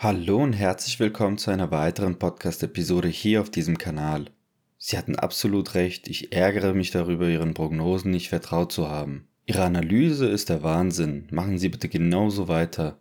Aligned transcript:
Hallo 0.00 0.40
und 0.40 0.52
herzlich 0.52 1.00
willkommen 1.00 1.38
zu 1.38 1.50
einer 1.50 1.72
weiteren 1.72 2.20
Podcast-Episode 2.20 3.08
hier 3.08 3.40
auf 3.40 3.50
diesem 3.50 3.78
Kanal. 3.78 4.26
Sie 4.78 4.96
hatten 4.96 5.16
absolut 5.16 5.74
recht, 5.74 6.06
ich 6.06 6.32
ärgere 6.32 6.72
mich 6.72 6.92
darüber, 6.92 7.26
Ihren 7.26 7.52
Prognosen 7.52 8.12
nicht 8.12 8.28
vertraut 8.28 8.70
zu 8.70 8.88
haben. 8.88 9.26
Ihre 9.46 9.64
Analyse 9.64 10.28
ist 10.28 10.50
der 10.50 10.62
Wahnsinn, 10.62 11.26
machen 11.32 11.58
Sie 11.58 11.68
bitte 11.68 11.88
genauso 11.88 12.46
weiter. 12.46 13.00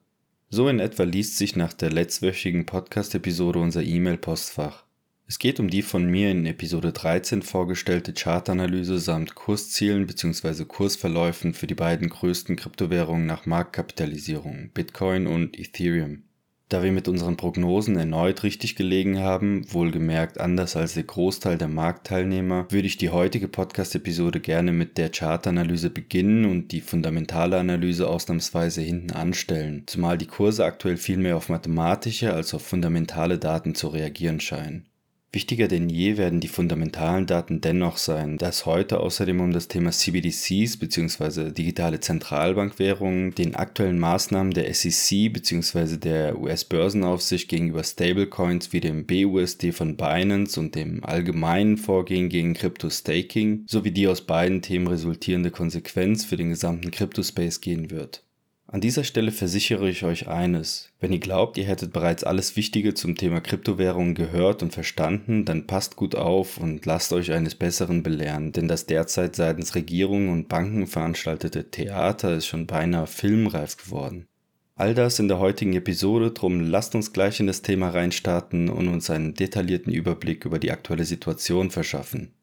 So 0.50 0.68
in 0.70 0.80
etwa 0.80 1.04
liest 1.04 1.38
sich 1.38 1.56
nach 1.56 1.72
der 1.72 1.92
letztwöchigen 1.92 2.66
Podcast-Episode 2.66 3.60
unser 3.60 3.84
E-Mail-Postfach. 3.84 4.84
Es 5.28 5.38
geht 5.38 5.60
um 5.60 5.70
die 5.70 5.84
von 5.84 6.10
mir 6.10 6.32
in 6.32 6.48
Episode 6.48 6.94
13 6.94 7.44
vorgestellte 7.44 8.14
Chartanalyse 8.14 8.98
samt 8.98 9.36
Kurszielen 9.36 10.08
bzw. 10.08 10.66
Kursverläufen 10.66 11.54
für 11.54 11.68
die 11.68 11.76
beiden 11.76 12.10
größten 12.10 12.56
Kryptowährungen 12.56 13.28
nach 13.28 13.46
Marktkapitalisierung, 13.46 14.72
Bitcoin 14.74 15.28
und 15.28 15.60
Ethereum. 15.60 16.24
Da 16.70 16.84
wir 16.84 16.92
mit 16.92 17.08
unseren 17.08 17.38
Prognosen 17.38 17.96
erneut 17.96 18.44
richtig 18.44 18.76
gelegen 18.76 19.20
haben, 19.20 19.66
wohlgemerkt 19.72 20.38
anders 20.38 20.76
als 20.76 20.96
der 20.96 21.04
Großteil 21.04 21.58
der 21.58 21.70
Marktteilnehmer, 21.70 22.66
würde 22.70 22.88
ich 22.88 22.98
die 22.98 23.10
heutige 23.10 23.48
Podcast-Episode 23.48 24.42
gerne 24.42 24.74
mit 24.74 24.98
der 24.98 25.10
Chartanalyse 25.10 25.90
beginnen 25.90 26.44
und 26.44 26.74
die 26.74 26.82
fundamentale 26.82 27.58
Analyse 27.58 28.10
ausnahmsweise 28.10 28.82
hinten 28.82 29.12
anstellen, 29.12 29.84
zumal 29.86 30.18
die 30.18 30.28
Kurse 30.28 30.66
aktuell 30.66 30.98
viel 30.98 31.18
mehr 31.18 31.38
auf 31.38 31.48
mathematische 31.48 32.34
als 32.34 32.54
auf 32.54 32.64
fundamentale 32.64 33.38
Daten 33.38 33.74
zu 33.74 33.88
reagieren 33.88 34.42
scheinen. 34.42 34.87
Wichtiger 35.34 35.68
denn 35.68 35.90
je 35.90 36.16
werden 36.16 36.40
die 36.40 36.48
fundamentalen 36.48 37.26
Daten 37.26 37.60
dennoch 37.60 37.98
sein, 37.98 38.38
da 38.38 38.48
es 38.48 38.66
heute 38.66 39.02
außerdem 39.02 39.42
um 39.42 39.52
das 39.52 39.68
Thema 39.68 39.92
CBDCs 39.92 40.78
bzw. 40.78 41.52
digitale 41.52 42.00
Zentralbankwährungen, 42.00 43.36
den 43.36 43.56
aktuellen 43.56 44.00
Maßnahmen 44.00 44.54
der 44.54 44.74
SEC 44.74 45.34
bzw. 45.34 45.98
der 45.98 46.40
US-Börsenaufsicht 46.40 47.50
gegenüber 47.50 47.84
Stablecoins 47.84 48.72
wie 48.72 48.80
dem 48.80 49.06
BUSD 49.06 49.74
von 49.74 49.98
Binance 49.98 50.58
und 50.58 50.76
dem 50.76 51.04
allgemeinen 51.04 51.78
Vorgehen 51.78 52.30
gegen 52.30 52.54
Crypto-Staking 52.54 53.66
sowie 53.68 53.92
die 53.92 54.08
aus 54.08 54.22
beiden 54.22 54.62
Themen 54.62 54.88
resultierende 54.88 55.52
Konsequenz 55.52 56.24
für 56.24 56.38
den 56.38 56.50
gesamten 56.50 56.90
Crypto-Space 56.90 57.60
gehen 57.60 57.92
wird. 57.92 58.27
An 58.70 58.82
dieser 58.82 59.06
Stelle 59.06 59.32
versichere 59.32 59.90
ich 59.90 60.04
euch 60.04 60.28
eines. 60.28 60.90
Wenn 61.00 61.14
ihr 61.14 61.22
glaubt, 61.22 61.58
ihr 61.58 61.64
hättet 61.64 61.94
bereits 61.94 62.26
alles 62.26 62.58
Wichtige 62.58 62.94
zum 62.94 63.16
Thema 63.16 63.40
Kryptowährungen 63.40 64.14
gehört 64.14 64.62
und 64.62 64.74
verstanden, 64.74 65.46
dann 65.46 65.68
passt 65.68 65.96
gut 65.96 66.16
auf 66.16 66.58
und 66.58 66.86
lasst 66.86 67.14
euch 67.14 67.32
eines 67.32 67.56
Besseren 67.56 68.04
belehren, 68.04 68.52
denn 68.52 68.68
das 68.68 68.86
derzeit 68.86 69.38
seitens 69.38 69.74
Regierungen 69.74 70.30
und 70.30 70.50
Banken 70.50 70.86
veranstaltete 70.86 71.72
Theater 71.72 72.36
ist 72.36 72.48
schon 72.48 72.68
beinahe 72.68 73.08
filmreif 73.08 73.78
geworden. 73.78 74.28
All 74.76 74.94
das 74.94 75.18
in 75.20 75.30
der 75.30 75.40
heutigen 75.40 75.74
Episode, 75.74 76.32
drum 76.32 76.60
lasst 76.60 76.94
uns 76.94 77.14
gleich 77.14 77.40
in 77.40 77.48
das 77.48 77.62
Thema 77.62 77.90
reinstarten 77.90 78.68
und 78.70 78.90
uns 78.90 79.10
einen 79.10 79.34
detaillierten 79.34 79.94
Überblick 79.94 80.44
über 80.44 80.60
die 80.60 80.72
aktuelle 80.72 81.06
Situation 81.06 81.72
verschaffen. 81.72 82.34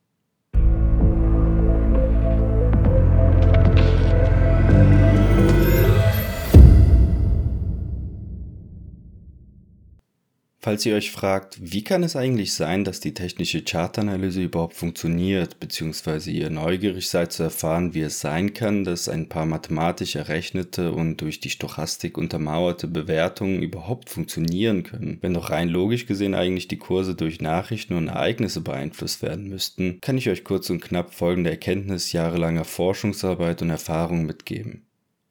Falls 10.64 10.86
ihr 10.86 10.94
euch 10.94 11.10
fragt, 11.10 11.58
wie 11.60 11.84
kann 11.84 12.02
es 12.04 12.16
eigentlich 12.16 12.54
sein, 12.54 12.84
dass 12.84 12.98
die 12.98 13.12
technische 13.12 13.62
Chartanalyse 13.62 14.44
überhaupt 14.44 14.72
funktioniert, 14.72 15.60
beziehungsweise 15.60 16.30
ihr 16.30 16.48
neugierig 16.48 17.10
seid 17.10 17.32
zu 17.32 17.42
erfahren, 17.42 17.92
wie 17.92 18.00
es 18.00 18.20
sein 18.20 18.54
kann, 18.54 18.82
dass 18.82 19.10
ein 19.10 19.28
paar 19.28 19.44
mathematisch 19.44 20.16
errechnete 20.16 20.92
und 20.92 21.20
durch 21.20 21.38
die 21.38 21.50
Stochastik 21.50 22.16
untermauerte 22.16 22.88
Bewertungen 22.88 23.62
überhaupt 23.62 24.08
funktionieren 24.08 24.84
können, 24.84 25.18
wenn 25.20 25.34
doch 25.34 25.50
rein 25.50 25.68
logisch 25.68 26.06
gesehen 26.06 26.34
eigentlich 26.34 26.66
die 26.66 26.78
Kurse 26.78 27.14
durch 27.14 27.42
Nachrichten 27.42 27.92
und 27.92 28.08
Ereignisse 28.08 28.62
beeinflusst 28.62 29.20
werden 29.20 29.50
müssten, 29.50 30.00
kann 30.00 30.16
ich 30.16 30.30
euch 30.30 30.44
kurz 30.44 30.70
und 30.70 30.80
knapp 30.80 31.12
folgende 31.12 31.50
Erkenntnis 31.50 32.12
jahrelanger 32.12 32.64
Forschungsarbeit 32.64 33.60
und 33.60 33.68
Erfahrung 33.68 34.24
mitgeben. 34.24 34.83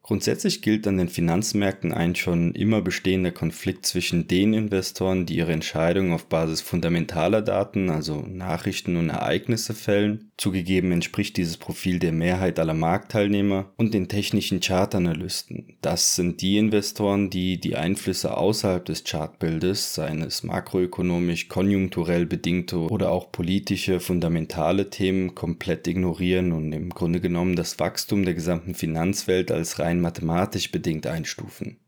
Grundsätzlich 0.06 0.60
gilt 0.60 0.86
an 0.86 0.98
den 0.98 1.08
Finanzmärkten 1.08 1.90
ein 1.90 2.14
schon 2.14 2.52
immer 2.52 2.82
bestehender 2.82 3.30
Konflikt 3.30 3.86
zwischen 3.86 4.28
den 4.28 4.52
Investoren, 4.52 5.24
die 5.24 5.36
ihre 5.36 5.54
Entscheidungen 5.54 6.12
auf 6.12 6.26
Basis 6.26 6.60
fundamentaler 6.60 7.40
Daten, 7.40 7.88
also 7.88 8.20
Nachrichten 8.20 8.98
und 8.98 9.08
Ereignisse 9.08 9.72
fällen, 9.72 10.30
zugegeben 10.36 10.92
entspricht 10.92 11.38
dieses 11.38 11.56
Profil 11.56 12.00
der 12.00 12.12
Mehrheit 12.12 12.58
aller 12.58 12.74
Marktteilnehmer, 12.74 13.70
und 13.78 13.94
den 13.94 14.08
technischen 14.08 14.60
Chartanalysten. 14.60 15.78
Das 15.80 16.16
sind 16.16 16.42
die 16.42 16.58
Investoren, 16.58 17.30
die 17.30 17.58
die 17.58 17.76
Einflüsse 17.76 18.36
außerhalb 18.36 18.84
des 18.84 19.04
Chartbildes, 19.04 19.94
seien 19.94 20.20
es 20.20 20.42
makroökonomisch, 20.42 21.48
konjunkturell 21.48 22.26
bedingte 22.26 22.76
oder 22.76 23.10
auch 23.10 23.32
politische, 23.32 24.00
fundamentale 24.00 24.90
Themen, 24.90 25.34
komplett 25.34 25.86
ignorieren 25.86 26.52
und 26.52 26.72
im 26.74 26.90
Grunde 26.90 27.20
genommen 27.20 27.56
das 27.56 27.78
Wachstum 27.78 28.26
der 28.26 28.34
gesamten 28.34 28.74
Finanzwelt 28.74 29.50
als 29.50 29.78
rein 29.78 29.93
rein 29.94 30.00
mathematisch 30.00 30.70
bedingt 30.72 31.06
einstufen. 31.06 31.78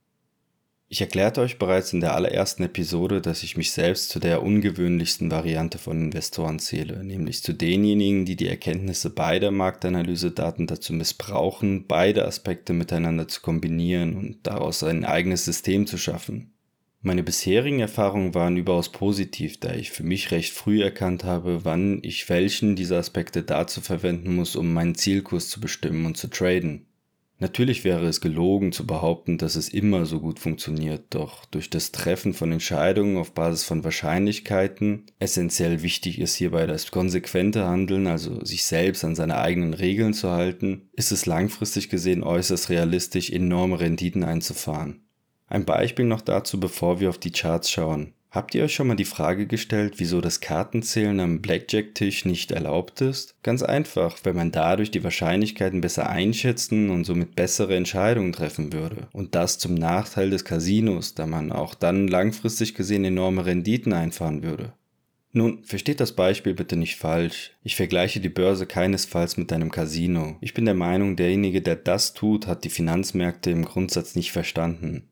Ich 0.89 1.01
erklärte 1.01 1.41
euch 1.41 1.59
bereits 1.59 1.93
in 1.93 2.01
der 2.01 2.15
allerersten 2.15 2.63
Episode, 2.63 3.21
dass 3.21 3.43
ich 3.43 3.57
mich 3.57 3.73
selbst 3.73 4.09
zu 4.09 4.21
der 4.21 4.45
ungewöhnlichsten 4.45 5.33
Variante 5.33 5.79
von 5.79 6.01
Investoren 6.01 6.61
zähle, 6.61 7.03
nämlich 7.03 7.43
zu 7.43 7.53
denjenigen, 7.53 8.25
die 8.25 8.37
die 8.37 8.47
Erkenntnisse 8.47 9.11
beider 9.11 9.51
Marktanalysedaten 9.51 10.69
dazu 10.69 10.93
missbrauchen, 10.93 11.89
beide 11.89 12.25
Aspekte 12.25 12.73
miteinander 12.73 13.27
zu 13.27 13.41
kombinieren 13.41 14.17
und 14.17 14.47
daraus 14.47 14.85
ein 14.85 15.05
eigenes 15.05 15.45
System 15.45 15.89
zu 15.89 15.99
schaffen. 15.99 16.53
Meine 17.03 17.25
bisherigen 17.25 17.81
Erfahrungen 17.81 18.35
waren 18.35 18.57
überaus 18.57 18.93
positiv, 18.93 19.59
da 19.59 19.75
ich 19.75 19.91
für 19.91 20.05
mich 20.05 20.31
recht 20.31 20.53
früh 20.53 20.83
erkannt 20.83 21.25
habe, 21.25 21.65
wann 21.65 21.99
ich 22.03 22.29
welchen 22.29 22.77
dieser 22.77 22.99
Aspekte 22.99 23.43
dazu 23.43 23.81
verwenden 23.81 24.37
muss, 24.37 24.55
um 24.55 24.73
meinen 24.73 24.95
Zielkurs 24.95 25.49
zu 25.49 25.61
bestimmen 25.61 26.07
und 26.07 26.17
zu 26.17 26.29
traden. 26.29 26.86
Natürlich 27.39 27.85
wäre 27.85 28.07
es 28.07 28.23
gelogen 28.23 28.73
zu 28.73 28.87
behaupten, 28.87 29.37
dass 29.37 29.57
es 29.57 29.69
immer 29.69 30.07
so 30.07 30.21
gut 30.21 30.39
funktioniert, 30.39 31.05
doch 31.11 31.45
durch 31.45 31.69
das 31.69 31.93
Treffen 31.93 32.33
von 32.33 32.51
Entscheidungen 32.51 33.19
auf 33.19 33.33
Basis 33.33 33.65
von 33.65 33.85
Wahrscheinlichkeiten, 33.85 35.05
essentiell 35.19 35.83
wichtig 35.83 36.19
ist 36.19 36.37
hierbei 36.37 36.67
das 36.67 36.91
konsequente 36.91 37.67
Handeln, 37.67 38.07
also 38.07 38.43
sich 38.43 38.65
selbst 38.65 39.05
an 39.05 39.15
seine 39.15 39.37
eigenen 39.37 39.75
Regeln 39.75 40.15
zu 40.15 40.31
halten, 40.31 40.89
ist 40.95 41.13
es 41.13 41.27
langfristig 41.27 41.91
gesehen 41.91 42.23
äußerst 42.23 42.71
realistisch, 42.71 43.31
enorme 43.31 43.81
Renditen 43.81 44.25
einzufahren. 44.25 45.03
Ein 45.47 45.67
Beispiel 45.67 46.07
noch 46.07 46.23
dazu, 46.23 46.59
bevor 46.59 47.01
wir 47.01 47.11
auf 47.11 47.19
die 47.19 47.33
Charts 47.33 47.71
schauen. 47.71 48.15
Habt 48.37 48.55
ihr 48.55 48.65
euch 48.65 48.75
schon 48.75 48.89
mal 48.89 48.97
die 48.97 49.07
Frage 49.07 49.47
gestellt, 49.47 49.95
wieso 49.97 50.21
das 50.21 50.43
Kartenzählen 50.43 51.21
am 51.21 51.41
Blackjack-Tisch 51.41 52.27
nicht 52.27 52.51
erlaubt 52.51 53.01
ist? 53.01 53.35
Ganz 53.43 53.63
einfach, 53.63 54.19
weil 54.25 54.35
man 54.35 54.53
dadurch 54.53 54.91
die 54.91 55.03
Wahrscheinlichkeiten 55.03 55.81
besser 55.81 56.11
einschätzen 56.11 56.91
und 56.91 57.05
somit 57.05 57.35
bessere 57.35 57.75
Entscheidungen 57.75 58.35
treffen 58.35 58.75
würde. 58.75 59.09
Und 59.15 59.35
das 59.35 59.59
zum 59.59 59.73
Nachteil 59.73 60.29
des 60.29 60.45
Casinos, 60.45 61.15
da 61.15 61.25
man 61.25 61.51
auch 61.51 61.75
dann 61.75 62.09
langfristig 62.09 62.75
gesehen 62.75 63.07
enorme 63.07 63.47
Renditen 63.47 63.95
einfahren 63.95 64.43
würde. 64.43 64.75
Nun, 65.33 65.65
versteht 65.65 66.01
das 66.01 66.13
Beispiel 66.13 66.53
bitte 66.53 66.77
nicht 66.77 66.97
falsch. 66.97 67.53
Ich 67.63 67.75
vergleiche 67.75 68.21
die 68.21 68.29
Börse 68.29 68.67
keinesfalls 68.67 69.39
mit 69.39 69.51
einem 69.51 69.71
Casino. 69.71 70.37
Ich 70.43 70.53
bin 70.53 70.67
der 70.67 70.75
Meinung, 70.75 71.17
derjenige, 71.17 71.63
der 71.63 71.77
das 71.77 72.13
tut, 72.13 72.47
hat 72.47 72.65
die 72.65 72.71
Finanzmärkte 72.71 73.51
im 73.51 73.65
Grundsatz 73.65 74.15
nicht 74.15 74.31
verstanden. 74.31 75.09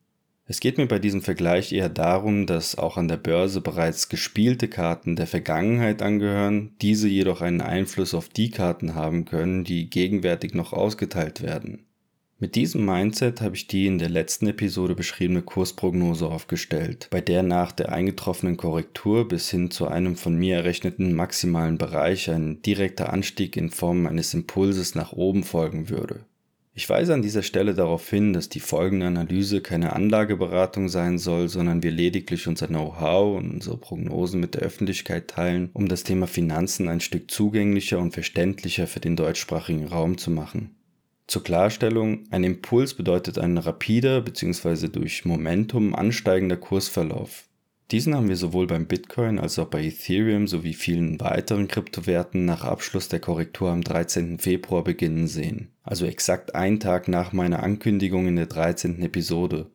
Es 0.47 0.59
geht 0.59 0.77
mir 0.77 0.85
bei 0.85 0.99
diesem 0.99 1.23
Vergleich 1.23 1.71
eher 1.71 1.89
darum, 1.89 2.45
dass 2.45 2.77
auch 2.77 2.97
an 2.97 3.07
der 3.07 3.17
Börse 3.17 3.61
bereits 3.61 4.09
gespielte 4.09 4.67
Karten 4.67 5.15
der 5.15 5.25
Vergangenheit 5.25 6.03
angehören, 6.03 6.75
diese 6.81 7.07
jedoch 7.07 7.41
einen 7.41 7.61
Einfluss 7.61 8.13
auf 8.13 8.29
die 8.29 8.51
Karten 8.51 8.93
haben 8.93 9.25
können, 9.25 9.63
die 9.63 9.89
gegenwärtig 9.89 10.53
noch 10.53 10.71
ausgeteilt 10.71 11.41
werden. 11.41 11.85
Mit 12.37 12.55
diesem 12.55 12.85
Mindset 12.85 13.41
habe 13.41 13.55
ich 13.55 13.65
die 13.65 13.87
in 13.87 13.97
der 13.97 14.09
letzten 14.09 14.45
Episode 14.45 14.93
beschriebene 14.93 15.41
Kursprognose 15.41 16.27
aufgestellt, 16.27 17.07
bei 17.09 17.21
der 17.21 17.41
nach 17.41 17.71
der 17.71 17.91
eingetroffenen 17.91 18.57
Korrektur 18.57 19.27
bis 19.27 19.49
hin 19.49 19.71
zu 19.71 19.87
einem 19.87 20.15
von 20.15 20.35
mir 20.35 20.57
errechneten 20.57 21.13
maximalen 21.13 21.79
Bereich 21.79 22.29
ein 22.29 22.61
direkter 22.61 23.11
Anstieg 23.11 23.57
in 23.57 23.71
Form 23.71 24.05
eines 24.05 24.33
Impulses 24.35 24.93
nach 24.93 25.13
oben 25.13 25.43
folgen 25.43 25.89
würde. 25.89 26.25
Ich 26.77 26.89
weise 26.89 27.13
an 27.13 27.21
dieser 27.21 27.41
Stelle 27.41 27.73
darauf 27.73 28.09
hin, 28.09 28.33
dass 28.33 28.49
die 28.49 28.59
folgende 28.59 29.07
Analyse 29.07 29.61
keine 29.61 29.93
Anlageberatung 29.93 30.89
sein 30.89 31.17
soll, 31.17 31.47
sondern 31.47 31.83
wir 31.83 31.91
lediglich 31.91 32.49
unser 32.49 32.67
Know-how 32.67 33.37
und 33.37 33.49
unsere 33.49 33.77
Prognosen 33.77 34.41
mit 34.41 34.55
der 34.55 34.61
Öffentlichkeit 34.63 35.29
teilen, 35.29 35.69
um 35.71 35.87
das 35.87 36.03
Thema 36.03 36.27
Finanzen 36.27 36.89
ein 36.89 36.99
Stück 36.99 37.31
zugänglicher 37.31 37.97
und 37.97 38.11
verständlicher 38.11 38.87
für 38.87 38.99
den 38.99 39.15
deutschsprachigen 39.15 39.87
Raum 39.87 40.17
zu 40.17 40.31
machen. 40.31 40.75
Zur 41.27 41.45
Klarstellung, 41.45 42.25
ein 42.29 42.43
Impuls 42.43 42.93
bedeutet 42.93 43.39
ein 43.39 43.57
rapider 43.57 44.19
bzw. 44.19 44.89
durch 44.89 45.23
Momentum 45.23 45.95
ansteigender 45.95 46.57
Kursverlauf. 46.57 47.45
Diesen 47.91 48.15
haben 48.15 48.29
wir 48.29 48.35
sowohl 48.35 48.65
beim 48.65 48.87
Bitcoin 48.87 49.37
als 49.37 49.59
auch 49.59 49.67
bei 49.67 49.83
Ethereum 49.83 50.47
sowie 50.47 50.73
vielen 50.73 51.19
weiteren 51.19 51.67
Kryptowerten 51.67 52.43
nach 52.43 52.63
Abschluss 52.63 53.09
der 53.09 53.19
Korrektur 53.19 53.69
am 53.69 53.83
13. 53.83 54.39
Februar 54.39 54.83
beginnen 54.83 55.27
sehen, 55.27 55.69
also 55.83 56.07
exakt 56.07 56.55
einen 56.55 56.79
Tag 56.79 57.07
nach 57.07 57.31
meiner 57.31 57.61
Ankündigung 57.61 58.27
in 58.27 58.37
der 58.37 58.47
13. 58.47 59.03
Episode. 59.03 59.69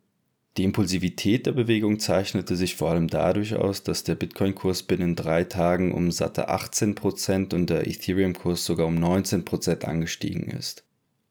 Die 0.57 0.65
Impulsivität 0.65 1.47
der 1.47 1.53
Bewegung 1.53 2.01
zeichnete 2.01 2.57
sich 2.57 2.75
vor 2.75 2.91
allem 2.91 3.07
dadurch 3.07 3.55
aus, 3.55 3.85
dass 3.85 4.03
der 4.03 4.17
Bitcoin-Kurs 4.17 4.83
binnen 4.83 5.15
drei 5.15 5.45
Tagen 5.45 5.95
um 5.95 6.11
satte 6.11 6.51
18% 6.51 7.55
und 7.55 7.71
der 7.71 7.87
Ethereum-Kurs 7.87 8.67
sogar 8.67 8.89
um 8.89 8.97
19% 8.97 9.85
angestiegen 9.85 10.49
ist. 10.49 10.85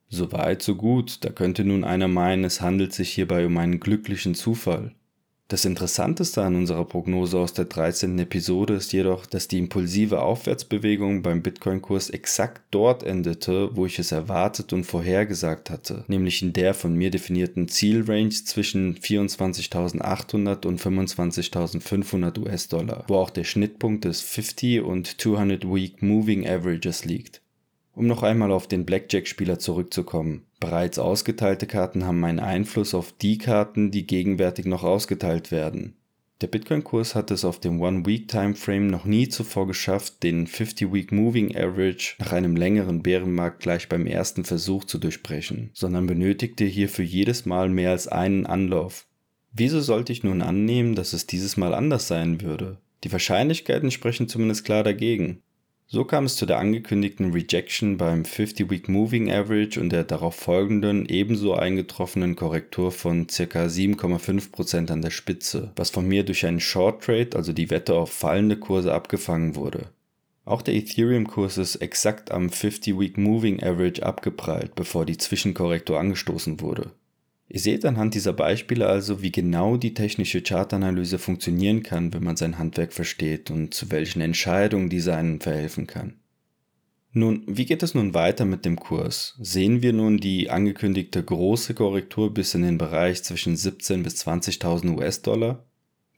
So 0.07 0.31
weit, 0.31 0.61
so 0.61 0.75
gut, 0.75 1.25
da 1.25 1.29
könnte 1.29 1.65
nun 1.65 1.83
einer 1.83 2.07
meinen, 2.07 2.45
es 2.45 2.61
handelt 2.61 2.93
sich 2.93 3.11
hierbei 3.11 3.45
um 3.45 3.57
einen 3.57 3.81
glücklichen 3.81 4.33
Zufall. 4.33 4.95
Das 5.49 5.65
Interessanteste 5.65 6.43
an 6.43 6.55
unserer 6.55 6.85
Prognose 6.85 7.39
aus 7.39 7.53
der 7.53 7.65
13. 7.65 8.19
Episode 8.19 8.75
ist 8.75 8.93
jedoch, 8.93 9.25
dass 9.25 9.47
die 9.47 9.57
impulsive 9.57 10.21
Aufwärtsbewegung 10.21 11.23
beim 11.23 11.41
Bitcoin-Kurs 11.41 12.11
exakt 12.11 12.61
dort 12.69 13.01
endete, 13.01 13.75
wo 13.75 13.87
ich 13.87 13.97
es 13.97 14.11
erwartet 14.11 14.73
und 14.73 14.83
vorhergesagt 14.83 15.71
hatte, 15.71 16.05
nämlich 16.07 16.43
in 16.43 16.53
der 16.53 16.75
von 16.75 16.93
mir 16.93 17.09
definierten 17.09 17.67
Zielrange 17.67 18.29
zwischen 18.29 18.99
24.800 18.99 20.67
und 20.67 20.79
25.500 20.79 22.37
US-Dollar, 22.37 23.05
wo 23.07 23.15
auch 23.15 23.31
der 23.31 23.43
Schnittpunkt 23.43 24.05
des 24.05 24.21
50 24.21 24.81
und 24.81 25.19
200 25.19 25.65
Week 25.65 26.03
Moving 26.03 26.47
Averages 26.47 27.05
liegt. 27.05 27.41
Um 27.95 28.05
noch 28.05 28.21
einmal 28.21 28.51
auf 28.51 28.67
den 28.67 28.85
Blackjack-Spieler 28.85 29.57
zurückzukommen. 29.57 30.43
Bereits 30.59 30.99
ausgeteilte 30.99 31.67
Karten 31.67 32.05
haben 32.05 32.23
einen 32.25 32.39
Einfluss 32.39 32.93
auf 32.93 33.13
die 33.13 33.37
Karten, 33.37 33.91
die 33.91 34.05
gegenwärtig 34.05 34.65
noch 34.65 34.83
ausgeteilt 34.83 35.51
werden. 35.51 35.95
Der 36.41 36.47
Bitcoin-Kurs 36.47 37.15
hat 37.15 37.31
es 37.31 37.43
auf 37.43 37.59
dem 37.59 37.81
One-Week-Timeframe 37.81 38.87
noch 38.87 39.03
nie 39.03 39.27
zuvor 39.27 39.67
geschafft, 39.67 40.23
den 40.23 40.47
50-Week 40.47 41.11
Moving 41.11 41.55
Average 41.55 42.15
nach 42.19 42.31
einem 42.31 42.55
längeren 42.55 43.01
Bärenmarkt 43.01 43.61
gleich 43.61 43.89
beim 43.89 44.05
ersten 44.05 44.45
Versuch 44.45 44.85
zu 44.85 44.99
durchbrechen, 44.99 45.71
sondern 45.73 46.07
benötigte 46.07 46.63
hierfür 46.63 47.03
jedes 47.03 47.45
Mal 47.45 47.67
mehr 47.67 47.91
als 47.91 48.07
einen 48.07 48.45
Anlauf. 48.45 49.05
Wieso 49.51 49.81
sollte 49.81 50.13
ich 50.13 50.23
nun 50.23 50.41
annehmen, 50.41 50.95
dass 50.95 51.11
es 51.11 51.27
dieses 51.27 51.57
Mal 51.57 51.73
anders 51.73 52.07
sein 52.07 52.41
würde? 52.41 52.77
Die 53.03 53.11
Wahrscheinlichkeiten 53.11 53.91
sprechen 53.91 54.29
zumindest 54.29 54.63
klar 54.63 54.83
dagegen. 54.83 55.41
So 55.91 56.05
kam 56.05 56.25
es 56.25 56.35
zu 56.35 56.45
der 56.45 56.59
angekündigten 56.59 57.31
Rejection 57.31 57.97
beim 57.97 58.21
50-Week 58.21 58.87
Moving 58.89 59.31
Average 59.31 59.81
und 59.81 59.89
der 59.89 60.03
darauf 60.03 60.35
folgenden 60.35 61.07
ebenso 61.07 61.55
eingetroffenen 61.55 62.35
Korrektur 62.35 62.91
von 62.91 63.25
ca. 63.25 63.65
7,5% 63.65 64.91
an 64.91 65.01
der 65.01 65.09
Spitze, 65.09 65.71
was 65.75 65.89
von 65.89 66.07
mir 66.07 66.21
durch 66.23 66.45
einen 66.45 66.59
Short 66.59 67.03
Trade, 67.03 67.29
also 67.33 67.53
die 67.53 67.71
Wette 67.71 67.95
auf 67.95 68.11
fallende 68.11 68.57
Kurse, 68.57 68.93
abgefangen 68.93 69.55
wurde. 69.55 69.87
Auch 70.45 70.61
der 70.61 70.75
Ethereum-Kurs 70.75 71.57
ist 71.57 71.77
exakt 71.77 72.29
am 72.29 72.49
50-Week 72.49 73.17
Moving 73.17 73.63
Average 73.63 74.05
abgeprallt, 74.05 74.75
bevor 74.75 75.07
die 75.07 75.17
Zwischenkorrektur 75.17 75.99
angestoßen 75.99 76.61
wurde. 76.61 76.91
Ihr 77.51 77.59
seht 77.59 77.83
anhand 77.83 78.13
dieser 78.13 78.33
Beispiele 78.33 78.87
also, 78.87 79.23
wie 79.23 79.31
genau 79.31 79.75
die 79.75 79.95
technische 79.95 80.43
Chartanalyse 80.43 81.17
funktionieren 81.17 81.81
kann, 81.81 82.13
wenn 82.13 82.23
man 82.23 82.37
sein 82.37 82.59
Handwerk 82.59 82.93
versteht 82.93 83.49
und 83.49 83.73
zu 83.73 83.89
welchen 83.89 84.21
Entscheidungen 84.21 84.89
diese 84.89 85.15
einem 85.15 85.41
verhelfen 85.41 85.87
kann. 85.87 86.19
Nun, 87.11 87.43
wie 87.47 87.65
geht 87.65 87.81
es 87.81 87.95
nun 87.95 88.13
weiter 88.13 88.45
mit 88.45 88.65
dem 88.65 88.75
Kurs? 88.75 89.35
Sehen 89.41 89.81
wir 89.81 89.93
nun 89.93 90.19
die 90.19 90.51
angekündigte 90.51 91.23
große 91.23 91.73
Korrektur 91.73 92.31
bis 92.31 92.53
in 92.53 92.61
den 92.61 92.77
Bereich 92.77 93.23
zwischen 93.23 93.55
17 93.55 94.03
bis 94.03 94.27
20.000 94.27 94.95
US-Dollar? 94.95 95.65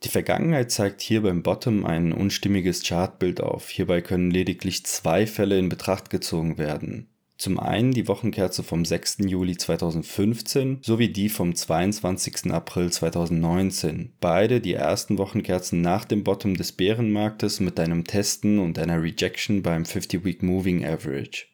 Die 0.03 0.09
Vergangenheit 0.09 0.69
zeigt 0.69 0.99
hier 0.99 1.21
beim 1.21 1.43
Bottom 1.43 1.85
ein 1.85 2.11
unstimmiges 2.11 2.83
Chartbild 2.83 3.39
auf. 3.39 3.69
Hierbei 3.69 4.01
können 4.01 4.31
lediglich 4.31 4.85
zwei 4.85 5.25
Fälle 5.25 5.57
in 5.57 5.69
Betracht 5.69 6.09
gezogen 6.09 6.57
werden. 6.57 7.07
Zum 7.41 7.59
einen 7.59 7.91
die 7.91 8.07
Wochenkerze 8.07 8.61
vom 8.61 8.85
6. 8.85 9.17
Juli 9.25 9.57
2015 9.57 10.77
sowie 10.83 11.09
die 11.09 11.27
vom 11.27 11.55
22. 11.55 12.51
April 12.51 12.91
2019. 12.91 14.13
Beide 14.19 14.61
die 14.61 14.75
ersten 14.75 15.17
Wochenkerzen 15.17 15.81
nach 15.81 16.05
dem 16.05 16.23
Bottom 16.23 16.55
des 16.55 16.71
Bärenmarktes 16.71 17.59
mit 17.59 17.79
einem 17.79 18.03
Testen 18.03 18.59
und 18.59 18.77
einer 18.77 19.01
Rejection 19.01 19.63
beim 19.63 19.85
50-Week 19.85 20.43
Moving 20.43 20.85
Average. 20.85 21.47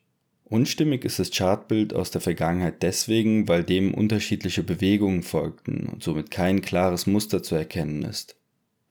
Unstimmig 0.44 1.06
ist 1.06 1.20
das 1.20 1.32
Chartbild 1.32 1.94
aus 1.94 2.12
der 2.12 2.20
Vergangenheit 2.20 2.84
deswegen, 2.84 3.48
weil 3.48 3.64
dem 3.64 3.94
unterschiedliche 3.94 4.64
Bewegungen 4.64 5.24
folgten 5.24 5.88
und 5.88 6.04
somit 6.04 6.32
kein 6.32 6.62
klares 6.62 7.08
Muster 7.08 7.44
zu 7.44 7.56
erkennen 7.56 8.04
ist. 8.04 8.36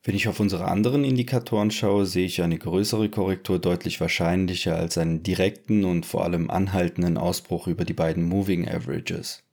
Wenn 0.07 0.15
ich 0.15 0.29
auf 0.29 0.39
unsere 0.39 0.69
anderen 0.69 1.03
Indikatoren 1.03 1.69
schaue, 1.69 2.05
sehe 2.05 2.25
ich 2.25 2.41
eine 2.41 2.57
größere 2.57 3.09
Korrektur 3.09 3.59
deutlich 3.59 3.99
wahrscheinlicher 3.99 4.77
als 4.77 4.97
einen 4.97 5.21
direkten 5.21 5.83
und 5.83 6.05
vor 6.05 6.23
allem 6.23 6.49
anhaltenden 6.49 7.17
Ausbruch 7.17 7.67
über 7.67 7.83
die 7.83 7.91
beiden 7.91 8.23
Moving 8.23 8.69
Averages. 8.69 9.43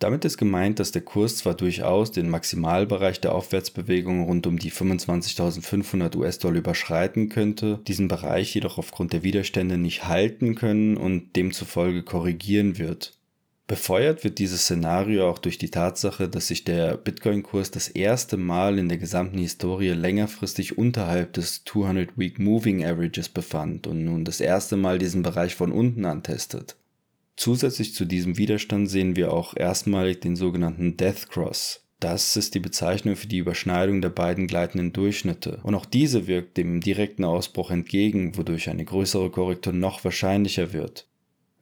Damit 0.00 0.26
ist 0.26 0.36
gemeint, 0.36 0.78
dass 0.78 0.92
der 0.92 1.00
Kurs 1.00 1.38
zwar 1.38 1.54
durchaus 1.54 2.12
den 2.12 2.28
Maximalbereich 2.28 3.22
der 3.22 3.34
Aufwärtsbewegung 3.34 4.24
rund 4.24 4.46
um 4.46 4.58
die 4.58 4.70
25.500 4.70 6.14
US-Dollar 6.16 6.58
überschreiten 6.58 7.30
könnte, 7.30 7.80
diesen 7.88 8.08
Bereich 8.08 8.54
jedoch 8.54 8.76
aufgrund 8.76 9.14
der 9.14 9.22
Widerstände 9.22 9.78
nicht 9.78 10.06
halten 10.06 10.54
können 10.54 10.98
und 10.98 11.34
demzufolge 11.34 12.02
korrigieren 12.02 12.76
wird. 12.76 13.16
Befeuert 13.66 14.24
wird 14.24 14.38
dieses 14.38 14.64
Szenario 14.64 15.30
auch 15.30 15.38
durch 15.38 15.56
die 15.56 15.70
Tatsache, 15.70 16.28
dass 16.28 16.48
sich 16.48 16.64
der 16.64 16.98
Bitcoin-Kurs 16.98 17.70
das 17.70 17.88
erste 17.88 18.36
Mal 18.36 18.78
in 18.78 18.90
der 18.90 18.98
gesamten 18.98 19.38
Historie 19.38 19.90
längerfristig 19.90 20.76
unterhalb 20.76 21.32
des 21.32 21.64
200-Week 21.64 22.38
Moving 22.38 22.84
Averages 22.84 23.30
befand 23.30 23.86
und 23.86 24.04
nun 24.04 24.26
das 24.26 24.40
erste 24.40 24.76
Mal 24.76 24.98
diesen 24.98 25.22
Bereich 25.22 25.54
von 25.54 25.72
unten 25.72 26.04
antestet. 26.04 26.76
Zusätzlich 27.36 27.94
zu 27.94 28.04
diesem 28.04 28.36
Widerstand 28.36 28.90
sehen 28.90 29.16
wir 29.16 29.32
auch 29.32 29.56
erstmalig 29.56 30.20
den 30.20 30.36
sogenannten 30.36 30.98
Death 30.98 31.30
Cross. 31.30 31.80
Das 32.00 32.36
ist 32.36 32.54
die 32.54 32.60
Bezeichnung 32.60 33.16
für 33.16 33.28
die 33.28 33.38
Überschneidung 33.38 34.02
der 34.02 34.10
beiden 34.10 34.46
gleitenden 34.46 34.92
Durchschnitte. 34.92 35.60
Und 35.62 35.74
auch 35.74 35.86
diese 35.86 36.26
wirkt 36.26 36.58
dem 36.58 36.82
direkten 36.82 37.24
Ausbruch 37.24 37.70
entgegen, 37.70 38.36
wodurch 38.36 38.68
eine 38.68 38.84
größere 38.84 39.30
Korrektur 39.30 39.72
noch 39.72 40.04
wahrscheinlicher 40.04 40.74
wird. 40.74 41.06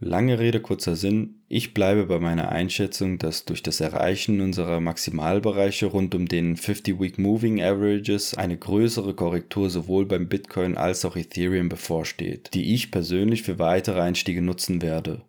Lange 0.04 0.40
Rede, 0.40 0.58
kurzer 0.58 0.96
Sinn. 0.96 1.36
Ich 1.48 1.74
bleibe 1.74 2.06
bei 2.06 2.18
meiner 2.18 2.50
Einschätzung, 2.50 3.18
dass 3.18 3.44
durch 3.44 3.62
das 3.62 3.80
Erreichen 3.80 4.40
unserer 4.40 4.80
Maximalbereiche 4.80 5.86
rund 5.86 6.16
um 6.16 6.26
den 6.26 6.56
50-Week 6.56 7.20
Moving 7.20 7.62
Averages 7.62 8.34
eine 8.34 8.56
größere 8.56 9.14
Korrektur 9.14 9.70
sowohl 9.70 10.04
beim 10.06 10.28
Bitcoin 10.28 10.76
als 10.76 11.04
auch 11.04 11.14
Ethereum 11.14 11.68
bevorsteht, 11.68 12.50
die 12.52 12.74
ich 12.74 12.90
persönlich 12.90 13.44
für 13.44 13.60
weitere 13.60 14.00
Einstiege 14.00 14.42
nutzen 14.42 14.82
werde. 14.82 15.22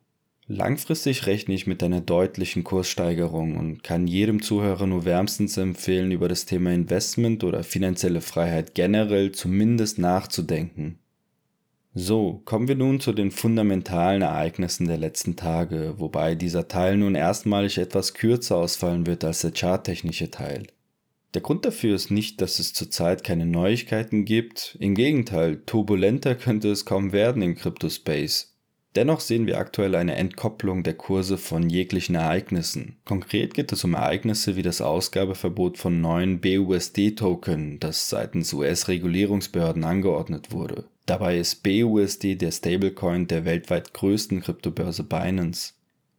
Langfristig 0.47 1.27
rechne 1.27 1.53
ich 1.53 1.67
mit 1.67 1.83
einer 1.83 2.01
deutlichen 2.01 2.63
Kurssteigerung 2.63 3.57
und 3.57 3.83
kann 3.83 4.07
jedem 4.07 4.41
Zuhörer 4.41 4.87
nur 4.87 5.05
wärmstens 5.05 5.55
empfehlen, 5.55 6.11
über 6.11 6.27
das 6.27 6.47
Thema 6.47 6.73
Investment 6.73 7.43
oder 7.43 7.63
finanzielle 7.63 8.21
Freiheit 8.21 8.73
generell 8.73 9.33
zumindest 9.33 9.99
nachzudenken. 9.99 10.97
So, 11.95 12.41
kommen 12.45 12.67
wir 12.67 12.75
nun 12.75 12.99
zu 12.99 13.13
den 13.13 13.29
fundamentalen 13.29 14.23
Ereignissen 14.23 14.87
der 14.87 14.97
letzten 14.97 15.35
Tage, 15.35 15.93
wobei 15.97 16.33
dieser 16.33 16.67
Teil 16.67 16.97
nun 16.97 17.13
erstmalig 17.13 17.77
etwas 17.77 18.15
kürzer 18.15 18.57
ausfallen 18.57 19.05
wird 19.05 19.23
als 19.23 19.41
der 19.41 19.51
charttechnische 19.51 20.31
Teil. 20.31 20.63
Der 21.35 21.41
Grund 21.41 21.65
dafür 21.65 21.95
ist 21.95 22.09
nicht, 22.09 22.41
dass 22.41 22.57
es 22.57 22.73
zurzeit 22.73 23.23
keine 23.23 23.45
Neuigkeiten 23.45 24.25
gibt, 24.25 24.75
im 24.79 24.95
Gegenteil, 24.95 25.61
turbulenter 25.67 26.33
könnte 26.33 26.71
es 26.71 26.85
kaum 26.85 27.11
werden 27.11 27.43
im 27.43 27.53
Crypto-Space. 27.53 28.55
Dennoch 28.95 29.19
sehen 29.19 29.45
wir 29.45 29.59
aktuell 29.59 29.93
eine 29.93 30.15
Entkopplung 30.15 30.81
der 30.81 30.95
Kurse 30.95 31.37
von 31.37 31.69
jeglichen 31.69 32.15
Ereignissen. 32.15 32.97
Konkret 33.05 33.53
geht 33.53 33.71
es 33.71 33.83
um 33.83 33.93
Ereignisse 33.93 34.55
wie 34.55 34.61
das 34.63 34.81
Ausgabeverbot 34.81 35.77
von 35.77 36.01
neuen 36.01 36.41
BUSD-Token, 36.41 37.79
das 37.79 38.09
seitens 38.09 38.51
US-Regulierungsbehörden 38.51 39.83
angeordnet 39.83 40.51
wurde. 40.51 40.85
Dabei 41.05 41.37
ist 41.37 41.63
BUSD 41.63 42.35
der 42.35 42.51
Stablecoin 42.51 43.27
der 43.27 43.43
weltweit 43.43 43.93
größten 43.93 44.41
Kryptobörse 44.41 45.03
Binance. 45.03 45.73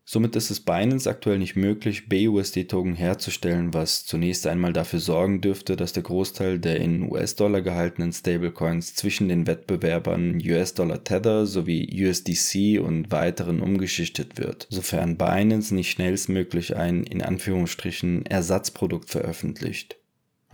Somit 0.07 0.37
ist 0.37 0.51
es 0.51 0.61
Binance 0.61 1.09
aktuell 1.09 1.39
nicht 1.39 1.57
möglich, 1.57 2.11
BUSD-Token 2.11 2.95
herzustellen, 2.95 3.73
was 3.73 4.05
zunächst 4.05 4.47
einmal 4.47 4.75
dafür 4.75 5.01
sorgen 5.01 5.41
dürfte, 5.41 5.77
dass 5.77 5.95
der 5.95 6.03
Großteil 6.03 6.59
der 6.59 6.77
in 6.81 7.11
US-Dollar 7.11 7.63
gehaltenen 7.63 8.13
Stablecoins 8.13 8.95
zwischen 8.95 9.31
den 9.31 9.47
Wettbewerbern 9.47 10.43
US-Dollar 10.45 11.03
Tether 11.03 11.47
sowie 11.47 11.89
USDC 12.07 12.79
und 12.85 13.11
weiteren 13.11 13.63
umgeschichtet 13.63 14.37
wird, 14.37 14.67
sofern 14.69 15.17
Binance 15.17 15.75
nicht 15.75 15.91
schnellstmöglich 15.91 16.77
ein 16.77 17.05
in 17.05 17.23
Anführungsstrichen 17.23 18.27
Ersatzprodukt 18.27 19.09
veröffentlicht. 19.09 19.97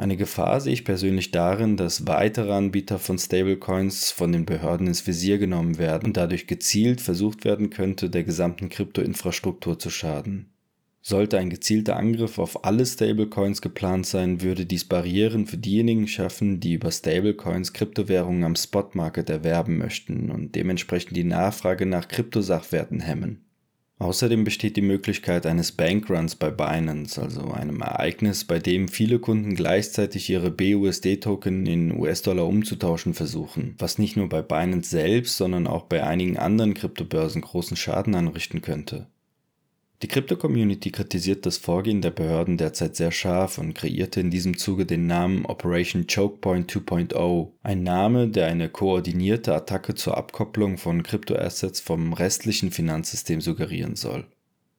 Eine 0.00 0.16
Gefahr 0.16 0.62
sehe 0.62 0.72
ich 0.72 0.86
persönlich 0.86 1.30
darin, 1.30 1.76
dass 1.76 2.06
weitere 2.06 2.52
Anbieter 2.52 2.98
von 2.98 3.18
Stablecoins 3.18 4.10
von 4.10 4.32
den 4.32 4.46
Behörden 4.46 4.86
ins 4.86 5.06
Visier 5.06 5.36
genommen 5.36 5.76
werden 5.76 6.06
und 6.06 6.16
dadurch 6.16 6.46
gezielt 6.46 7.02
versucht 7.02 7.44
werden 7.44 7.68
könnte, 7.68 8.08
der 8.08 8.24
gesamten 8.24 8.70
Kryptoinfrastruktur 8.70 9.78
zu 9.78 9.90
schaden. 9.90 10.54
Sollte 11.02 11.36
ein 11.36 11.50
gezielter 11.50 11.96
Angriff 11.96 12.38
auf 12.38 12.64
alle 12.64 12.86
Stablecoins 12.86 13.60
geplant 13.60 14.06
sein, 14.06 14.40
würde 14.40 14.64
dies 14.64 14.86
Barrieren 14.86 15.46
für 15.46 15.58
diejenigen 15.58 16.08
schaffen, 16.08 16.60
die 16.60 16.72
über 16.72 16.90
Stablecoins 16.90 17.74
Kryptowährungen 17.74 18.44
am 18.44 18.56
Spotmarket 18.56 19.28
erwerben 19.28 19.76
möchten 19.76 20.30
und 20.30 20.54
dementsprechend 20.54 21.14
die 21.14 21.24
Nachfrage 21.24 21.84
nach 21.84 22.08
Kryptosachwerten 22.08 23.00
hemmen. 23.00 23.44
Außerdem 24.00 24.44
besteht 24.44 24.78
die 24.78 24.80
Möglichkeit 24.82 25.44
eines 25.44 25.72
Bankruns 25.72 26.34
bei 26.34 26.50
Binance, 26.50 27.20
also 27.20 27.50
einem 27.50 27.82
Ereignis, 27.82 28.46
bei 28.46 28.58
dem 28.58 28.88
viele 28.88 29.18
Kunden 29.18 29.54
gleichzeitig 29.54 30.30
ihre 30.30 30.50
BUSD-Token 30.50 31.66
in 31.66 32.00
US-Dollar 32.00 32.46
umzutauschen 32.46 33.12
versuchen, 33.12 33.74
was 33.78 33.98
nicht 33.98 34.16
nur 34.16 34.30
bei 34.30 34.40
Binance 34.40 34.88
selbst, 34.88 35.36
sondern 35.36 35.66
auch 35.66 35.84
bei 35.84 36.02
einigen 36.02 36.38
anderen 36.38 36.72
Kryptobörsen 36.72 37.42
großen 37.42 37.76
Schaden 37.76 38.14
anrichten 38.14 38.62
könnte. 38.62 39.06
Die 40.02 40.08
Krypto-Community 40.08 40.90
kritisiert 40.90 41.44
das 41.44 41.58
Vorgehen 41.58 42.00
der 42.00 42.10
Behörden 42.10 42.56
derzeit 42.56 42.96
sehr 42.96 43.12
scharf 43.12 43.58
und 43.58 43.74
kreierte 43.74 44.20
in 44.20 44.30
diesem 44.30 44.56
Zuge 44.56 44.86
den 44.86 45.06
Namen 45.06 45.44
Operation 45.44 46.06
Chokepoint 46.06 46.72
2.0, 46.72 47.52
ein 47.62 47.82
Name, 47.82 48.28
der 48.28 48.46
eine 48.46 48.70
koordinierte 48.70 49.54
Attacke 49.54 49.94
zur 49.94 50.16
Abkopplung 50.16 50.78
von 50.78 51.02
Kryptoassets 51.02 51.80
vom 51.80 52.14
restlichen 52.14 52.70
Finanzsystem 52.70 53.42
suggerieren 53.42 53.94
soll 53.94 54.26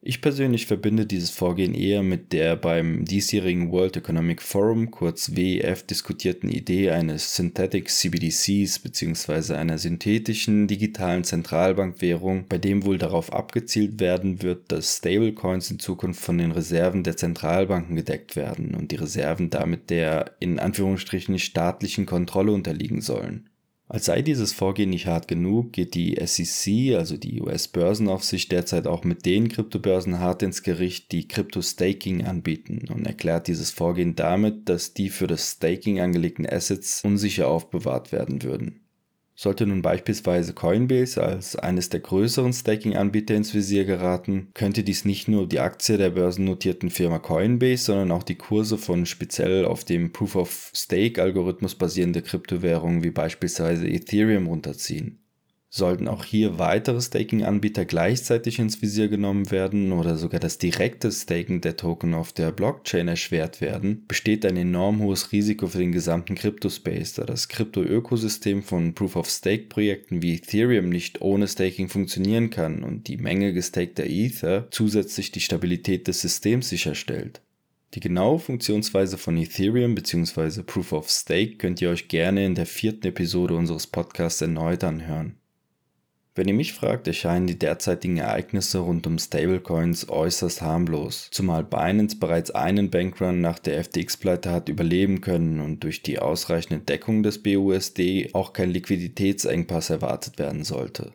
ich 0.03 0.19
persönlich 0.19 0.65
verbinde 0.65 1.05
dieses 1.05 1.29
Vorgehen 1.29 1.75
eher 1.75 2.01
mit 2.01 2.33
der 2.33 2.55
beim 2.55 3.05
diesjährigen 3.05 3.71
World 3.71 3.97
Economic 3.97 4.41
Forum, 4.41 4.89
kurz 4.89 5.35
WEF, 5.35 5.83
diskutierten 5.83 6.49
Idee 6.49 6.89
eines 6.89 7.35
Synthetic 7.35 7.87
CBDCs 7.87 8.79
bzw. 8.79 9.53
einer 9.53 9.77
synthetischen 9.77 10.67
digitalen 10.67 11.23
Zentralbankwährung, 11.23 12.45
bei 12.49 12.57
dem 12.57 12.83
wohl 12.83 12.97
darauf 12.97 13.31
abgezielt 13.31 13.99
werden 13.99 14.41
wird, 14.41 14.71
dass 14.71 14.97
Stablecoins 14.97 15.69
in 15.69 15.77
Zukunft 15.77 16.19
von 16.19 16.39
den 16.39 16.51
Reserven 16.51 17.03
der 17.03 17.15
Zentralbanken 17.15 17.95
gedeckt 17.95 18.35
werden 18.35 18.73
und 18.73 18.91
die 18.91 18.95
Reserven 18.95 19.51
damit 19.51 19.91
der 19.91 20.31
in 20.39 20.57
Anführungsstrichen 20.57 21.37
staatlichen 21.37 22.07
Kontrolle 22.07 22.53
unterliegen 22.53 23.01
sollen. 23.01 23.50
Als 23.93 24.05
sei 24.05 24.21
dieses 24.21 24.53
Vorgehen 24.53 24.91
nicht 24.91 25.07
hart 25.07 25.27
genug, 25.27 25.73
geht 25.73 25.95
die 25.95 26.17
SEC, 26.25 26.95
also 26.95 27.17
die 27.17 27.41
US-Börsenaufsicht, 27.41 28.49
derzeit 28.49 28.87
auch 28.87 29.03
mit 29.03 29.25
den 29.25 29.49
Kryptobörsen 29.49 30.19
hart 30.19 30.43
ins 30.43 30.63
Gericht, 30.63 31.11
die 31.11 31.27
Krypto-Staking 31.27 32.23
anbieten 32.23 32.87
und 32.87 33.05
erklärt 33.05 33.49
dieses 33.49 33.69
Vorgehen 33.69 34.15
damit, 34.15 34.69
dass 34.69 34.93
die 34.93 35.09
für 35.09 35.27
das 35.27 35.51
Staking 35.51 35.99
angelegten 35.99 36.47
Assets 36.47 37.03
unsicher 37.03 37.49
aufbewahrt 37.49 38.13
werden 38.13 38.43
würden. 38.43 38.79
Sollte 39.35 39.65
nun 39.65 39.81
beispielsweise 39.81 40.53
Coinbase 40.53 41.23
als 41.23 41.55
eines 41.55 41.89
der 41.89 42.01
größeren 42.01 42.53
Staking-Anbieter 42.53 43.35
ins 43.35 43.53
Visier 43.53 43.85
geraten, 43.85 44.49
könnte 44.53 44.83
dies 44.83 45.05
nicht 45.05 45.27
nur 45.27 45.47
die 45.47 45.59
Aktie 45.59 45.97
der 45.97 46.11
börsennotierten 46.11 46.89
Firma 46.89 47.19
Coinbase, 47.19 47.83
sondern 47.83 48.11
auch 48.11 48.23
die 48.23 48.35
Kurse 48.35 48.77
von 48.77 49.05
speziell 49.05 49.65
auf 49.65 49.83
dem 49.83 50.11
Proof-of-Stake-Algorithmus 50.11 51.75
basierende 51.75 52.21
Kryptowährungen 52.21 53.03
wie 53.03 53.11
beispielsweise 53.11 53.87
Ethereum 53.87 54.47
runterziehen. 54.47 55.20
Sollten 55.73 56.09
auch 56.09 56.25
hier 56.25 56.59
weitere 56.59 56.99
Staking-Anbieter 56.99 57.85
gleichzeitig 57.85 58.59
ins 58.59 58.81
Visier 58.81 59.07
genommen 59.07 59.51
werden 59.51 59.93
oder 59.93 60.17
sogar 60.17 60.41
das 60.41 60.57
direkte 60.57 61.09
Staken 61.13 61.61
der 61.61 61.77
Token 61.77 62.13
auf 62.13 62.33
der 62.33 62.51
Blockchain 62.51 63.07
erschwert 63.07 63.61
werden, 63.61 64.03
besteht 64.05 64.45
ein 64.45 64.57
enorm 64.57 64.99
hohes 64.99 65.31
Risiko 65.31 65.67
für 65.67 65.77
den 65.77 65.93
gesamten 65.93 66.35
Crypto-Space, 66.35 67.13
da 67.13 67.23
das 67.23 67.47
Krypto-Ökosystem 67.47 68.63
von 68.63 68.93
Proof-of-Stake-Projekten 68.93 70.21
wie 70.21 70.35
Ethereum 70.35 70.89
nicht 70.89 71.21
ohne 71.21 71.47
Staking 71.47 71.87
funktionieren 71.87 72.49
kann 72.49 72.83
und 72.83 73.07
die 73.07 73.15
Menge 73.15 73.53
gestakter 73.53 74.03
Ether 74.03 74.67
zusätzlich 74.71 75.31
die 75.31 75.39
Stabilität 75.39 76.05
des 76.05 76.19
Systems 76.19 76.67
sicherstellt. 76.67 77.39
Die 77.93 78.01
genaue 78.01 78.39
Funktionsweise 78.39 79.17
von 79.17 79.37
Ethereum 79.37 79.95
bzw. 79.95 80.63
Proof 80.63 80.91
of 80.91 81.09
Stake 81.09 81.55
könnt 81.55 81.81
ihr 81.81 81.91
euch 81.91 82.09
gerne 82.09 82.45
in 82.45 82.55
der 82.55 82.65
vierten 82.65 83.07
Episode 83.07 83.55
unseres 83.55 83.87
Podcasts 83.87 84.41
erneut 84.41 84.83
anhören. 84.83 85.37
Wenn 86.41 86.47
ihr 86.47 86.55
mich 86.55 86.73
fragt, 86.73 87.05
erscheinen 87.05 87.45
die 87.45 87.59
derzeitigen 87.59 88.17
Ereignisse 88.17 88.79
rund 88.79 89.05
um 89.05 89.19
Stablecoins 89.19 90.09
äußerst 90.09 90.63
harmlos, 90.63 91.27
zumal 91.29 91.63
Binance 91.63 92.17
bereits 92.17 92.49
einen 92.49 92.89
Bankrun 92.89 93.41
nach 93.41 93.59
der 93.59 93.83
FTX-Pleite 93.83 94.49
hat 94.49 94.67
überleben 94.67 95.21
können 95.21 95.59
und 95.61 95.83
durch 95.83 96.01
die 96.01 96.17
ausreichende 96.17 96.79
Deckung 96.79 97.21
des 97.21 97.43
BUSD 97.43 98.31
auch 98.33 98.53
kein 98.53 98.71
Liquiditätsengpass 98.71 99.91
erwartet 99.91 100.39
werden 100.39 100.63
sollte. 100.63 101.13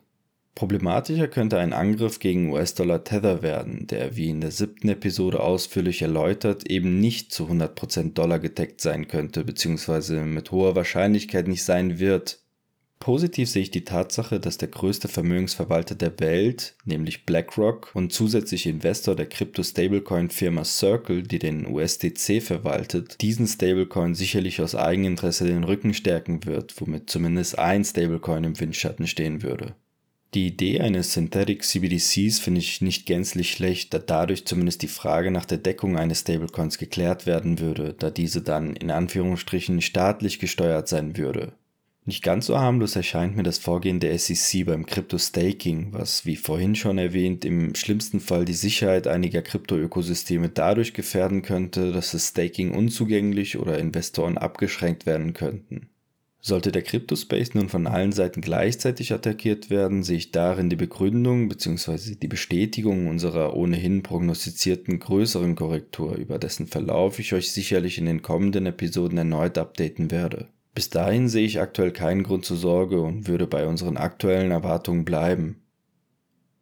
Problematischer 0.55 1.27
könnte 1.27 1.59
ein 1.59 1.73
Angriff 1.73 2.19
gegen 2.19 2.53
US-Dollar 2.53 3.03
Tether 3.03 3.41
werden, 3.41 3.85
der, 3.87 4.15
wie 4.15 4.29
in 4.29 4.39
der 4.39 4.51
siebten 4.51 4.87
Episode 4.87 5.41
ausführlich 5.41 6.01
erläutert, 6.01 6.71
eben 6.71 7.01
nicht 7.01 7.33
zu 7.33 7.47
100% 7.49 8.13
Dollar 8.13 8.39
gedeckt 8.39 8.79
sein 8.79 9.09
könnte, 9.09 9.43
beziehungsweise 9.43 10.21
mit 10.21 10.51
hoher 10.51 10.77
Wahrscheinlichkeit 10.77 11.49
nicht 11.49 11.65
sein 11.65 11.99
wird, 11.99 12.39
Positiv 12.99 13.49
sehe 13.49 13.61
ich 13.61 13.71
die 13.71 13.85
Tatsache, 13.85 14.39
dass 14.39 14.57
der 14.57 14.69
größte 14.69 15.07
Vermögensverwalter 15.07 15.95
der 15.95 16.19
Welt, 16.19 16.75
nämlich 16.83 17.25
BlackRock, 17.25 17.91
und 17.93 18.11
zusätzlich 18.11 18.65
Investor 18.65 19.15
der 19.15 19.29
Krypto-Stablecoin-Firma 19.29 20.63
Circle, 20.65 21.23
die 21.23 21.39
den 21.39 21.67
USDC 21.67 22.41
verwaltet, 22.41 23.21
diesen 23.21 23.47
Stablecoin 23.47 24.15
sicherlich 24.15 24.61
aus 24.61 24.75
Eigeninteresse 24.75 25.45
den 25.45 25.63
Rücken 25.63 25.93
stärken 25.93 26.45
wird, 26.45 26.79
womit 26.81 27.09
zumindest 27.09 27.59
ein 27.59 27.85
Stablecoin 27.85 28.43
im 28.43 28.59
Windschatten 28.59 29.07
stehen 29.07 29.43
würde. 29.43 29.75
Die 30.33 30.47
Idee 30.47 30.81
eines 30.81 31.13
Synthetic 31.13 31.63
CBDCs 31.63 32.39
finde 32.39 32.59
ich 32.59 32.81
nicht 32.81 33.05
gänzlich 33.05 33.51
schlecht, 33.51 33.93
da 33.93 33.99
dadurch 33.99 34.45
zumindest 34.45 34.81
die 34.81 34.89
Frage 34.89 35.31
nach 35.31 35.45
der 35.45 35.59
Deckung 35.59 35.97
eines 35.97 36.21
Stablecoins 36.21 36.77
geklärt 36.77 37.25
werden 37.25 37.59
würde, 37.59 37.93
da 37.97 38.09
diese 38.09 38.41
dann 38.41 38.75
in 38.75 38.91
Anführungsstrichen 38.91 39.81
staatlich 39.81 40.39
gesteuert 40.39 40.89
sein 40.89 41.15
würde. 41.15 41.53
Nicht 42.07 42.23
ganz 42.23 42.45
so 42.45 42.57
harmlos 42.57 42.95
erscheint 42.95 43.35
mir 43.35 43.43
das 43.43 43.57
Vorgehen 43.57 43.99
der 43.99 44.17
SEC 44.17 44.65
beim 44.65 44.85
Crypto-Staking, 44.85 45.89
was, 45.91 46.25
wie 46.25 46.37
vorhin 46.37 46.73
schon 46.73 46.97
erwähnt, 46.97 47.43
im 47.43 47.75
schlimmsten 47.75 48.21
Fall 48.21 48.45
die 48.45 48.53
Sicherheit 48.53 49.07
einiger 49.07 49.41
Krypto-Ökosysteme 49.41 50.47
dadurch 50.47 50.93
gefährden 50.93 51.41
könnte, 51.41 51.91
dass 51.91 52.13
das 52.13 52.29
Staking 52.29 52.73
unzugänglich 52.73 53.57
oder 53.57 53.77
Investoren 53.77 54.37
abgeschränkt 54.37 55.05
werden 55.05 55.33
könnten. 55.33 55.89
Sollte 56.39 56.71
der 56.71 56.83
Crypto-Space 56.83 57.55
nun 57.55 57.67
von 57.67 57.87
allen 57.87 58.13
Seiten 58.13 58.39
gleichzeitig 58.39 59.11
attackiert 59.11 59.69
werden, 59.69 60.01
sehe 60.01 60.15
ich 60.15 60.31
darin 60.31 60.69
die 60.69 60.77
Begründung 60.77 61.49
bzw. 61.49 62.15
die 62.15 62.27
Bestätigung 62.29 63.07
unserer 63.07 63.53
ohnehin 63.53 64.01
prognostizierten 64.01 64.99
größeren 64.99 65.55
Korrektur, 65.55 66.15
über 66.15 66.39
dessen 66.39 66.67
Verlauf 66.67 67.19
ich 67.19 67.33
euch 67.33 67.51
sicherlich 67.51 67.97
in 67.97 68.05
den 68.05 68.21
kommenden 68.21 68.65
Episoden 68.65 69.17
erneut 69.17 69.57
updaten 69.57 70.09
werde. 70.09 70.47
Bis 70.77 70.91
dahin 70.91 71.27
sehe 71.27 71.43
ich 71.43 71.59
aktuell 71.59 71.91
keinen 71.91 72.21
Grund 72.21 72.45
zur 72.45 72.55
Sorge 72.55 73.01
und 73.01 73.27
würde 73.27 73.47
bei 73.47 73.65
unseren 73.65 73.97
aktuellen 73.97 74.51
Erwartungen 74.51 75.05
bleiben. 75.05 75.63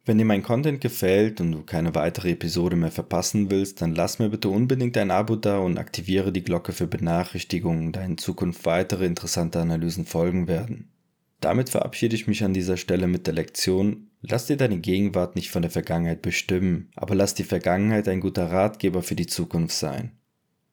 Wenn 0.06 0.16
dir 0.16 0.24
mein 0.24 0.42
Content 0.42 0.80
gefällt 0.80 1.38
und 1.42 1.52
du 1.52 1.62
keine 1.64 1.94
weitere 1.94 2.30
Episode 2.30 2.76
mehr 2.76 2.90
verpassen 2.90 3.50
willst, 3.50 3.82
dann 3.82 3.94
lass 3.94 4.18
mir 4.18 4.30
bitte 4.30 4.48
unbedingt 4.48 4.96
ein 4.96 5.10
Abo 5.10 5.36
da 5.36 5.58
und 5.58 5.76
aktiviere 5.76 6.32
die 6.32 6.42
Glocke 6.42 6.72
für 6.72 6.86
Benachrichtigungen, 6.86 7.92
da 7.92 8.02
in 8.04 8.16
Zukunft 8.16 8.64
weitere 8.64 9.04
interessante 9.04 9.60
Analysen 9.60 10.06
folgen 10.06 10.48
werden. 10.48 10.88
Damit 11.40 11.68
verabschiede 11.68 12.16
ich 12.16 12.26
mich 12.26 12.42
an 12.42 12.54
dieser 12.54 12.78
Stelle 12.78 13.08
mit 13.08 13.26
der 13.26 13.34
Lektion, 13.34 14.08
lass 14.22 14.46
dir 14.46 14.56
deine 14.56 14.78
Gegenwart 14.78 15.36
nicht 15.36 15.50
von 15.50 15.60
der 15.60 15.70
Vergangenheit 15.70 16.22
bestimmen, 16.22 16.88
aber 16.96 17.14
lass 17.14 17.34
die 17.34 17.44
Vergangenheit 17.44 18.08
ein 18.08 18.20
guter 18.20 18.50
Ratgeber 18.50 19.02
für 19.02 19.14
die 19.14 19.26
Zukunft 19.26 19.76
sein. 19.76 20.12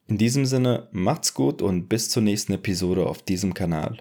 In 0.08 0.18
diesem 0.18 0.46
Sinne, 0.46 0.90
macht's 0.92 1.34
gut 1.34 1.62
und 1.62 1.88
bis 1.88 2.10
zur 2.10 2.24
nächsten 2.24 2.54
Episode 2.54 3.08
auf 3.08 3.22
diesem 3.22 3.54
Kanal. 3.54 3.98